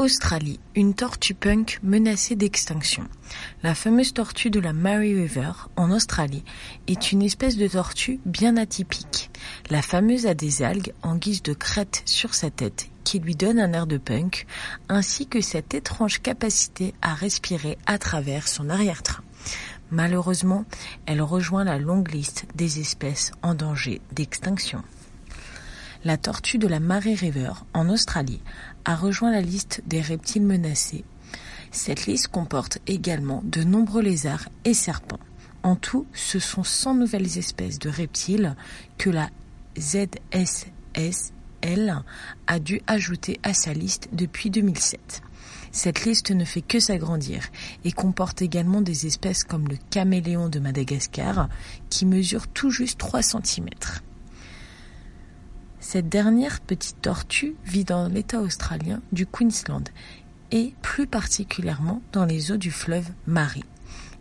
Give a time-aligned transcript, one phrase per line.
[0.00, 3.06] Australie, une tortue punk menacée d'extinction.
[3.62, 6.42] La fameuse tortue de la Murray River, en Australie,
[6.86, 9.30] est une espèce de tortue bien atypique.
[9.68, 13.60] La fameuse a des algues en guise de crête sur sa tête qui lui donne
[13.60, 14.46] un air de punk,
[14.88, 19.22] ainsi que cette étrange capacité à respirer à travers son arrière-train.
[19.90, 20.64] Malheureusement,
[21.04, 24.82] elle rejoint la longue liste des espèces en danger d'extinction.
[26.02, 28.40] La tortue de la Murray River, en Australie,
[28.86, 31.04] a rejoint la liste des reptiles menacés.
[31.72, 35.20] Cette liste comporte également de nombreux lézards et serpents.
[35.62, 38.56] En tout, ce sont 100 nouvelles espèces de reptiles
[38.96, 39.28] que la
[39.78, 40.72] ZSSL
[42.46, 45.20] a dû ajouter à sa liste depuis 2007.
[45.70, 47.50] Cette liste ne fait que s'agrandir
[47.84, 51.50] et comporte également des espèces comme le caméléon de Madagascar
[51.90, 53.68] qui mesure tout juste 3 cm.
[55.92, 59.82] Cette dernière petite tortue vit dans l'État australien du Queensland
[60.52, 63.64] et plus particulièrement dans les eaux du fleuve Murray.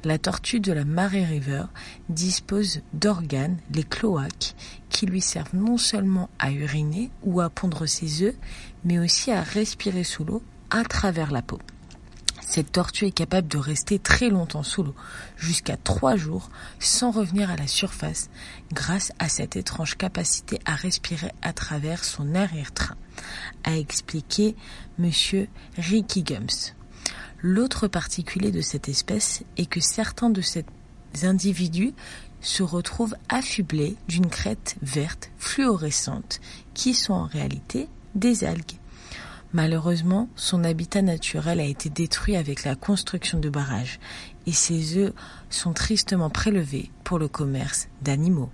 [0.03, 1.65] La tortue de la Murray River
[2.09, 4.55] dispose d'organes, les cloaques,
[4.89, 8.35] qui lui servent non seulement à uriner ou à pondre ses œufs,
[8.83, 11.59] mais aussi à respirer sous l'eau à travers la peau.
[12.49, 14.95] Cette tortue est capable de rester très longtemps sous l'eau,
[15.37, 18.31] jusqu'à trois jours, sans revenir à la surface,
[18.73, 22.95] grâce à cette étrange capacité à respirer à travers son arrière-train,
[23.65, 24.55] a expliqué
[24.97, 26.73] monsieur Ricky Gums.
[27.39, 30.65] L'autre particulier de cette espèce est que certains de ces
[31.21, 31.93] individus
[32.41, 36.41] se retrouvent affublés d'une crête verte fluorescente
[36.73, 38.79] qui sont en réalité des algues.
[39.51, 43.99] Malheureusement, son habitat naturel a été détruit avec la construction de barrages
[44.45, 45.13] et ses œufs
[45.49, 48.51] sont tristement prélevés pour le commerce d'animaux.